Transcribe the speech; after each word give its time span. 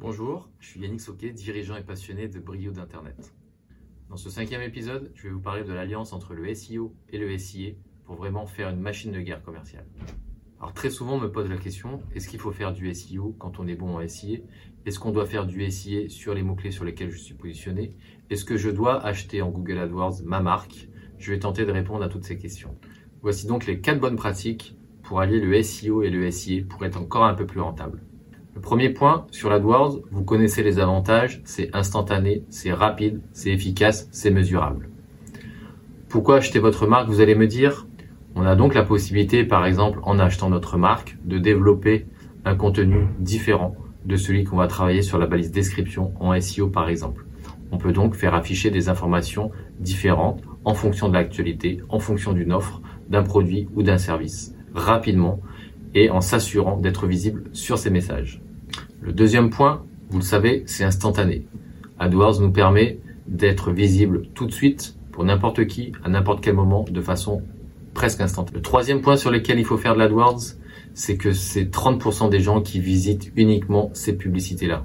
Bonjour, 0.00 0.50
je 0.58 0.70
suis 0.70 0.80
Yannick 0.80 1.00
Soquet, 1.00 1.30
dirigeant 1.30 1.76
et 1.76 1.84
passionné 1.84 2.26
de 2.26 2.40
brio 2.40 2.72
d'Internet. 2.72 3.32
Dans 4.10 4.16
ce 4.16 4.28
cinquième 4.28 4.60
épisode, 4.60 5.12
je 5.14 5.28
vais 5.28 5.32
vous 5.32 5.40
parler 5.40 5.62
de 5.62 5.72
l'alliance 5.72 6.12
entre 6.12 6.34
le 6.34 6.52
SEO 6.52 6.92
et 7.10 7.16
le 7.16 7.38
SIA 7.38 7.74
pour 8.04 8.16
vraiment 8.16 8.44
faire 8.44 8.70
une 8.70 8.80
machine 8.80 9.12
de 9.12 9.20
guerre 9.20 9.40
commerciale. 9.40 9.86
Alors 10.58 10.72
très 10.72 10.90
souvent 10.90 11.14
on 11.14 11.20
me 11.20 11.30
pose 11.30 11.48
la 11.48 11.58
question, 11.58 12.02
est-ce 12.12 12.28
qu'il 12.28 12.40
faut 12.40 12.50
faire 12.50 12.72
du 12.72 12.92
SEO 12.92 13.36
quand 13.38 13.60
on 13.60 13.68
est 13.68 13.76
bon 13.76 13.96
en 13.96 14.06
SIA 14.06 14.40
Est-ce 14.84 14.98
qu'on 14.98 15.12
doit 15.12 15.26
faire 15.26 15.46
du 15.46 15.70
SIA 15.70 16.08
sur 16.08 16.34
les 16.34 16.42
mots-clés 16.42 16.72
sur 16.72 16.84
lesquels 16.84 17.12
je 17.12 17.18
suis 17.18 17.34
positionné? 17.34 17.96
Est-ce 18.30 18.44
que 18.44 18.56
je 18.56 18.70
dois 18.70 19.00
acheter 19.00 19.42
en 19.42 19.50
Google 19.50 19.78
AdWords 19.78 20.24
ma 20.24 20.40
marque? 20.40 20.88
Je 21.18 21.32
vais 21.32 21.38
tenter 21.38 21.64
de 21.64 21.72
répondre 21.72 22.02
à 22.02 22.08
toutes 22.08 22.24
ces 22.24 22.36
questions. 22.36 22.76
Voici 23.22 23.46
donc 23.46 23.64
les 23.64 23.80
quatre 23.80 24.00
bonnes 24.00 24.16
pratiques 24.16 24.76
pour 25.04 25.20
allier 25.20 25.38
le 25.38 25.62
SEO 25.62 26.02
et 26.02 26.10
le 26.10 26.28
SIA 26.32 26.64
pour 26.68 26.84
être 26.84 27.00
encore 27.00 27.24
un 27.24 27.34
peu 27.34 27.46
plus 27.46 27.60
rentable. 27.60 28.02
Le 28.54 28.60
premier 28.60 28.90
point, 28.90 29.26
sur 29.32 29.50
l'AdWords, 29.50 30.00
vous 30.12 30.22
connaissez 30.22 30.62
les 30.62 30.78
avantages, 30.78 31.42
c'est 31.44 31.74
instantané, 31.74 32.44
c'est 32.50 32.72
rapide, 32.72 33.20
c'est 33.32 33.50
efficace, 33.50 34.08
c'est 34.12 34.30
mesurable. 34.30 34.88
Pourquoi 36.08 36.36
acheter 36.36 36.60
votre 36.60 36.86
marque, 36.86 37.08
vous 37.08 37.20
allez 37.20 37.34
me 37.34 37.48
dire? 37.48 37.88
On 38.36 38.46
a 38.46 38.54
donc 38.54 38.74
la 38.74 38.84
possibilité, 38.84 39.42
par 39.42 39.66
exemple, 39.66 39.98
en 40.02 40.20
achetant 40.20 40.50
notre 40.50 40.78
marque, 40.78 41.18
de 41.24 41.38
développer 41.38 42.06
un 42.44 42.54
contenu 42.54 43.08
différent 43.18 43.74
de 44.04 44.14
celui 44.14 44.44
qu'on 44.44 44.56
va 44.56 44.68
travailler 44.68 45.02
sur 45.02 45.18
la 45.18 45.26
balise 45.26 45.50
description 45.50 46.12
en 46.20 46.40
SEO, 46.40 46.68
par 46.68 46.88
exemple. 46.88 47.26
On 47.72 47.78
peut 47.78 47.92
donc 47.92 48.14
faire 48.14 48.34
afficher 48.34 48.70
des 48.70 48.88
informations 48.88 49.50
différentes 49.80 50.42
en 50.64 50.74
fonction 50.74 51.08
de 51.08 51.14
l'actualité, 51.14 51.80
en 51.88 51.98
fonction 51.98 52.32
d'une 52.32 52.52
offre, 52.52 52.80
d'un 53.08 53.24
produit 53.24 53.68
ou 53.74 53.82
d'un 53.82 53.98
service, 53.98 54.54
rapidement 54.74 55.40
et 55.94 56.08
en 56.10 56.20
s'assurant 56.20 56.76
d'être 56.76 57.08
visible 57.08 57.44
sur 57.52 57.78
ces 57.78 57.90
messages. 57.90 58.43
Le 59.04 59.12
deuxième 59.12 59.50
point, 59.50 59.84
vous 60.08 60.16
le 60.16 60.24
savez, 60.24 60.62
c'est 60.64 60.82
instantané. 60.82 61.44
AdWords 61.98 62.40
nous 62.40 62.50
permet 62.50 63.00
d'être 63.26 63.70
visible 63.70 64.22
tout 64.32 64.46
de 64.46 64.52
suite 64.52 64.96
pour 65.12 65.24
n'importe 65.24 65.66
qui, 65.66 65.92
à 66.02 66.08
n'importe 66.08 66.42
quel 66.42 66.54
moment, 66.54 66.86
de 66.90 67.00
façon 67.02 67.42
presque 67.92 68.22
instantanée. 68.22 68.56
Le 68.56 68.62
troisième 68.62 69.02
point 69.02 69.18
sur 69.18 69.30
lequel 69.30 69.58
il 69.58 69.66
faut 69.66 69.76
faire 69.76 69.92
de 69.92 69.98
l'AdWords, 69.98 70.40
c'est 70.94 71.18
que 71.18 71.34
c'est 71.34 71.70
30% 71.70 72.30
des 72.30 72.40
gens 72.40 72.62
qui 72.62 72.80
visitent 72.80 73.30
uniquement 73.36 73.90
ces 73.92 74.16
publicités-là. 74.16 74.84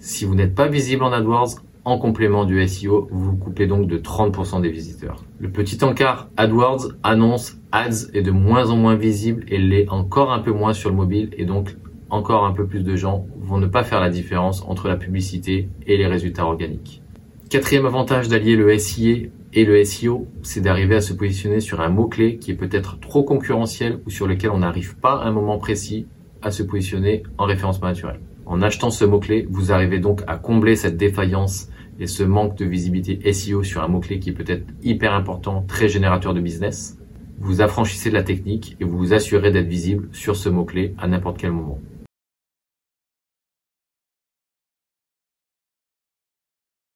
Si 0.00 0.24
vous 0.24 0.34
n'êtes 0.34 0.56
pas 0.56 0.66
visible 0.66 1.04
en 1.04 1.12
AdWords, 1.12 1.60
en 1.84 1.96
complément 1.96 2.46
du 2.46 2.66
SEO, 2.66 3.08
vous 3.12 3.30
vous 3.30 3.36
coupez 3.36 3.68
donc 3.68 3.86
de 3.86 3.98
30% 3.98 4.62
des 4.62 4.70
visiteurs. 4.70 5.24
Le 5.38 5.48
petit 5.48 5.82
encart 5.84 6.28
AdWords 6.36 6.88
annonce 7.04 7.56
Ads 7.70 8.10
est 8.14 8.22
de 8.22 8.32
moins 8.32 8.68
en 8.70 8.76
moins 8.76 8.96
visible 8.96 9.44
et 9.46 9.58
l'est 9.58 9.88
encore 9.90 10.32
un 10.32 10.40
peu 10.40 10.50
moins 10.50 10.72
sur 10.72 10.90
le 10.90 10.96
mobile 10.96 11.30
et 11.38 11.44
donc 11.44 11.76
encore 12.10 12.44
un 12.44 12.52
peu 12.52 12.66
plus 12.66 12.82
de 12.82 12.96
gens 12.96 13.26
ne 13.58 13.66
pas 13.66 13.84
faire 13.84 14.00
la 14.00 14.10
différence 14.10 14.62
entre 14.66 14.88
la 14.88 14.96
publicité 14.96 15.68
et 15.86 15.96
les 15.96 16.06
résultats 16.06 16.44
organiques. 16.46 17.02
Quatrième 17.48 17.86
avantage 17.86 18.28
d'allier 18.28 18.54
le 18.54 18.78
SIA 18.78 19.28
et 19.52 19.64
le 19.64 19.84
SEO, 19.84 20.28
c'est 20.42 20.60
d'arriver 20.60 20.94
à 20.94 21.00
se 21.00 21.12
positionner 21.12 21.60
sur 21.60 21.80
un 21.80 21.88
mot-clé 21.88 22.36
qui 22.36 22.52
est 22.52 22.54
peut-être 22.54 23.00
trop 23.00 23.24
concurrentiel 23.24 24.00
ou 24.06 24.10
sur 24.10 24.28
lequel 24.28 24.50
on 24.50 24.58
n'arrive 24.58 24.96
pas 24.96 25.14
à 25.14 25.26
un 25.26 25.32
moment 25.32 25.58
précis 25.58 26.06
à 26.42 26.50
se 26.50 26.62
positionner 26.62 27.24
en 27.38 27.46
référencement 27.46 27.88
naturel. 27.88 28.20
En 28.46 28.62
achetant 28.62 28.90
ce 28.90 29.04
mot-clé, 29.04 29.46
vous 29.50 29.72
arrivez 29.72 29.98
donc 29.98 30.22
à 30.26 30.36
combler 30.36 30.76
cette 30.76 30.96
défaillance 30.96 31.68
et 31.98 32.06
ce 32.06 32.22
manque 32.22 32.56
de 32.56 32.64
visibilité 32.64 33.32
SEO 33.32 33.62
sur 33.62 33.82
un 33.82 33.88
mot-clé 33.88 34.20
qui 34.20 34.30
est 34.30 34.34
peut-être 34.34 34.66
hyper 34.82 35.12
important, 35.12 35.64
très 35.66 35.88
générateur 35.88 36.34
de 36.34 36.40
business. 36.40 36.98
Vous 37.38 37.60
affranchissez 37.60 38.10
de 38.10 38.14
la 38.14 38.22
technique 38.22 38.76
et 38.80 38.84
vous 38.84 38.96
vous 38.96 39.12
assurez 39.12 39.50
d'être 39.50 39.68
visible 39.68 40.08
sur 40.12 40.36
ce 40.36 40.48
mot-clé 40.48 40.94
à 40.98 41.08
n'importe 41.08 41.38
quel 41.38 41.52
moment. 41.52 41.78